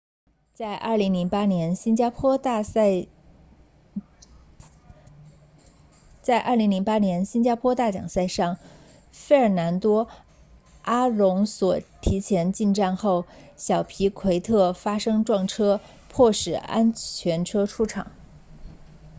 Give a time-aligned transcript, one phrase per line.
[0.55, 2.73] 在2008年新加坡大奖
[8.09, 8.57] 赛上
[9.11, 10.07] 费尔南多
[10.81, 13.27] 阿隆索提前进站后
[13.57, 15.79] 小皮奎特发生撞车
[16.09, 18.07] 迫使安全车出场